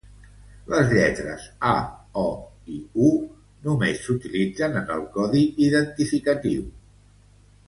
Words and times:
Les 0.71 0.93
lletres 0.93 1.43
Ä, 1.73 1.75
Ö 2.23 2.73
i 2.77 2.77
Ü 3.09 3.11
només 3.69 4.01
s'utilitzen 4.07 4.81
en 4.83 4.93
el 4.97 5.05
codi 5.19 5.45
identificatiu. 5.69 6.67